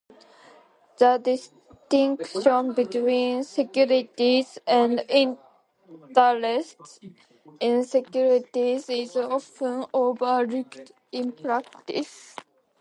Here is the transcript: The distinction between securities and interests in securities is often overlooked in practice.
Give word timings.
The 0.97 1.19
distinction 1.23 2.73
between 2.73 3.43
securities 3.43 4.57
and 4.65 5.05
interests 5.07 6.99
in 7.59 7.83
securities 7.83 8.89
is 8.89 9.15
often 9.15 9.85
overlooked 9.93 10.91
in 11.11 11.33
practice. 11.33 12.35